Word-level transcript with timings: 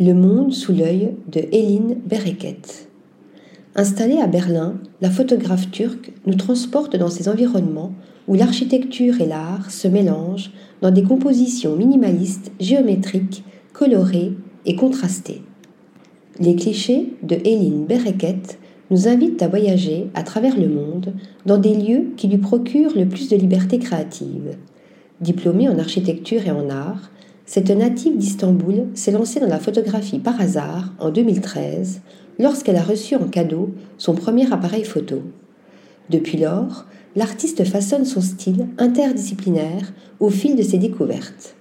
Le 0.00 0.14
monde 0.14 0.52
sous 0.52 0.72
l'œil 0.72 1.16
de 1.26 1.40
Hélène 1.50 1.96
Bereket. 2.06 2.88
Installée 3.74 4.20
à 4.20 4.28
Berlin, 4.28 4.76
la 5.00 5.10
photographe 5.10 5.72
turque 5.72 6.12
nous 6.24 6.36
transporte 6.36 6.94
dans 6.94 7.08
ces 7.08 7.28
environnements 7.28 7.92
où 8.28 8.34
l'architecture 8.34 9.20
et 9.20 9.26
l'art 9.26 9.72
se 9.72 9.88
mélangent 9.88 10.52
dans 10.82 10.92
des 10.92 11.02
compositions 11.02 11.74
minimalistes, 11.74 12.52
géométriques, 12.60 13.42
colorées 13.72 14.34
et 14.66 14.76
contrastées. 14.76 15.42
Les 16.38 16.54
clichés 16.54 17.14
de 17.24 17.34
Hélène 17.34 17.84
Bereket 17.84 18.60
nous 18.92 19.08
invitent 19.08 19.42
à 19.42 19.48
voyager 19.48 20.10
à 20.14 20.22
travers 20.22 20.56
le 20.56 20.68
monde 20.68 21.12
dans 21.44 21.58
des 21.58 21.74
lieux 21.74 22.12
qui 22.16 22.28
lui 22.28 22.38
procurent 22.38 22.96
le 22.96 23.06
plus 23.06 23.30
de 23.30 23.36
liberté 23.36 23.80
créative. 23.80 24.58
Diplômée 25.20 25.68
en 25.68 25.80
architecture 25.80 26.46
et 26.46 26.52
en 26.52 26.70
art, 26.70 27.10
cette 27.48 27.70
native 27.70 28.18
d'Istanbul 28.18 28.88
s'est 28.92 29.10
lancée 29.10 29.40
dans 29.40 29.48
la 29.48 29.58
photographie 29.58 30.18
par 30.18 30.38
hasard 30.38 30.92
en 30.98 31.08
2013 31.08 32.02
lorsqu'elle 32.38 32.76
a 32.76 32.82
reçu 32.82 33.16
en 33.16 33.26
cadeau 33.26 33.70
son 33.96 34.14
premier 34.14 34.52
appareil 34.52 34.84
photo. 34.84 35.22
Depuis 36.10 36.36
lors, 36.36 36.84
l'artiste 37.16 37.64
façonne 37.64 38.04
son 38.04 38.20
style 38.20 38.66
interdisciplinaire 38.76 39.94
au 40.20 40.28
fil 40.28 40.56
de 40.56 40.62
ses 40.62 40.76
découvertes. 40.76 41.56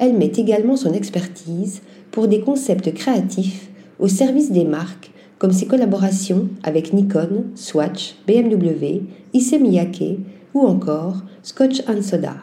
Elle 0.00 0.18
met 0.18 0.32
également 0.34 0.74
son 0.74 0.92
expertise 0.92 1.82
pour 2.10 2.26
des 2.26 2.40
concepts 2.40 2.92
créatifs 2.92 3.70
au 4.00 4.08
service 4.08 4.50
des 4.50 4.64
marques 4.64 5.12
comme 5.38 5.52
ses 5.52 5.66
collaborations 5.66 6.48
avec 6.64 6.92
Nikon, 6.92 7.44
Swatch, 7.54 8.16
BMW, 8.26 9.02
Issey 9.34 9.60
Miyake 9.60 10.18
ou 10.52 10.62
encore 10.62 11.22
Scotch 11.44 11.80
Soda. 12.00 12.34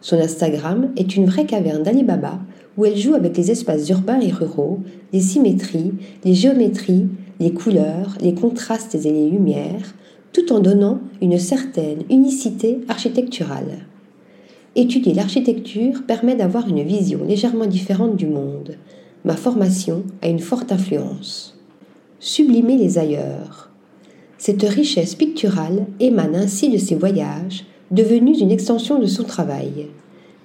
Son 0.00 0.18
Instagram 0.18 0.90
est 0.96 1.16
une 1.16 1.26
vraie 1.26 1.46
caverne 1.46 1.82
d'Alibaba 1.82 2.38
où 2.76 2.84
elle 2.84 2.96
joue 2.96 3.14
avec 3.14 3.36
les 3.36 3.50
espaces 3.50 3.88
urbains 3.90 4.20
et 4.20 4.30
ruraux, 4.30 4.80
les 5.12 5.20
symétries, 5.20 5.92
les 6.24 6.34
géométries, 6.34 7.06
les 7.38 7.52
couleurs, 7.52 8.16
les 8.20 8.34
contrastes 8.34 8.94
et 8.94 9.12
les 9.12 9.28
lumières, 9.28 9.94
tout 10.32 10.52
en 10.52 10.60
donnant 10.60 11.00
une 11.20 11.38
certaine 11.38 12.04
unicité 12.08 12.80
architecturale. 12.88 13.86
Étudier 14.76 15.14
l'architecture 15.14 16.04
permet 16.06 16.36
d'avoir 16.36 16.68
une 16.68 16.82
vision 16.82 17.24
légèrement 17.26 17.66
différente 17.66 18.16
du 18.16 18.26
monde. 18.26 18.76
Ma 19.24 19.36
formation 19.36 20.04
a 20.22 20.28
une 20.28 20.38
forte 20.38 20.70
influence. 20.70 21.58
Sublimer 22.20 22.76
les 22.76 22.98
ailleurs. 22.98 23.70
Cette 24.38 24.62
richesse 24.62 25.16
picturale 25.16 25.86
émane 25.98 26.36
ainsi 26.36 26.70
de 26.70 26.78
ses 26.78 26.94
voyages, 26.94 27.64
devenus 27.90 28.40
une 28.40 28.50
extension 28.50 28.98
de 28.98 29.06
son 29.06 29.24
travail. 29.24 29.88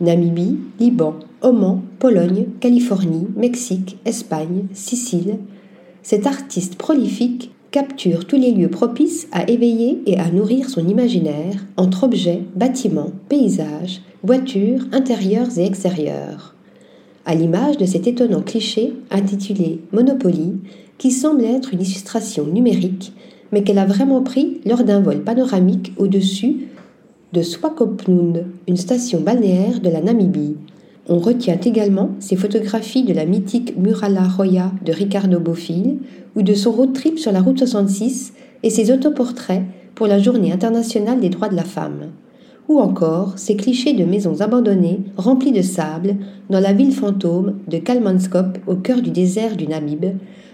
Namibie, 0.01 0.57
Liban, 0.79 1.15
Oman, 1.41 1.81
Pologne, 1.99 2.47
Californie, 2.59 3.27
Mexique, 3.35 3.97
Espagne, 4.05 4.65
Sicile, 4.73 5.37
cet 6.03 6.27
artiste 6.27 6.75
prolifique 6.75 7.51
capture 7.71 8.25
tous 8.25 8.37
les 8.37 8.51
lieux 8.51 8.69
propices 8.69 9.27
à 9.31 9.49
éveiller 9.49 10.01
et 10.05 10.17
à 10.17 10.29
nourrir 10.31 10.69
son 10.69 10.87
imaginaire 10.87 11.65
entre 11.77 12.03
objets, 12.03 12.43
bâtiments, 12.55 13.11
paysages, 13.27 14.01
voitures, 14.23 14.85
intérieurs 14.91 15.57
et 15.57 15.65
extérieurs. 15.65 16.55
À 17.25 17.35
l'image 17.35 17.77
de 17.77 17.85
cet 17.85 18.07
étonnant 18.07 18.41
cliché 18.41 18.93
intitulé 19.11 19.81
Monopoly, 19.91 20.53
qui 20.97 21.11
semble 21.11 21.43
être 21.43 21.73
une 21.73 21.81
illustration 21.81 22.45
numérique, 22.45 23.13
mais 23.51 23.63
qu'elle 23.63 23.79
a 23.79 23.85
vraiment 23.85 24.21
pris 24.21 24.61
lors 24.65 24.83
d'un 24.83 25.01
vol 25.01 25.23
panoramique 25.23 25.91
au-dessus 25.97 26.67
de 27.35 27.41
Swakopmund, 27.41 28.45
une 28.65 28.77
station 28.77 29.19
balnéaire 29.19 29.81
de 29.81 29.89
la 29.89 29.99
Namibie. 29.99 30.55
On 31.09 31.19
retient 31.19 31.59
également 31.59 32.11
ses 32.19 32.37
photographies 32.37 33.03
de 33.03 33.11
la 33.11 33.25
mythique 33.25 33.75
Murala 33.77 34.23
Roya 34.23 34.71
de 34.85 34.93
Ricardo 34.93 35.37
Bofill 35.41 35.97
ou 36.37 36.43
de 36.43 36.53
son 36.53 36.71
road 36.71 36.93
trip 36.93 37.19
sur 37.19 37.33
la 37.33 37.41
route 37.41 37.59
66 37.59 38.31
et 38.63 38.69
ses 38.69 38.89
autoportraits 38.89 39.63
pour 39.95 40.07
la 40.07 40.17
Journée 40.17 40.53
internationale 40.53 41.19
des 41.19 41.27
droits 41.27 41.49
de 41.49 41.57
la 41.57 41.65
femme. 41.65 42.11
Ou 42.69 42.79
encore 42.79 43.37
ses 43.37 43.57
clichés 43.57 43.93
de 43.93 44.05
maisons 44.05 44.39
abandonnées 44.39 45.01
remplies 45.17 45.51
de 45.51 45.61
sable 45.61 46.15
dans 46.49 46.61
la 46.61 46.71
ville 46.71 46.93
fantôme 46.93 47.55
de 47.67 47.79
Kalmanskop 47.79 48.59
au 48.65 48.75
cœur 48.75 49.01
du 49.01 49.11
désert 49.11 49.57
du 49.57 49.67
Namib, 49.67 50.05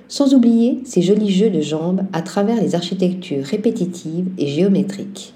sans 0.08 0.34
oublier 0.34 0.80
ses 0.84 1.04
jolis 1.04 1.30
jeux 1.30 1.52
de 1.52 1.62
jambes 1.62 2.02
à 2.12 2.24
travers 2.24 2.60
les 2.60 2.74
architectures 2.74 3.46
répétitives 3.46 4.30
et 4.40 4.48
géométriques. 4.48 5.36